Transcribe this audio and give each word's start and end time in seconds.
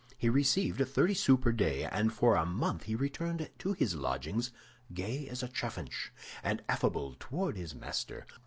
He 0.17 0.29
received 0.29 0.81
thirty 0.87 1.13
sous 1.13 1.37
per 1.39 1.51
day, 1.51 1.83
and 1.85 2.11
for 2.11 2.35
a 2.35 2.43
month 2.43 2.85
he 2.85 2.95
returned 2.95 3.51
to 3.59 3.73
his 3.73 3.93
lodgings 3.93 4.51
gay 4.95 5.27
as 5.27 5.43
a 5.43 5.47
chaffinch, 5.47 6.11
and 6.41 6.63
affable 6.67 7.15
toward 7.19 7.55
his 7.55 7.75
master. 7.75 8.25